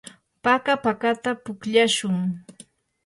[0.43, 2.15] paka pakata pukllashun.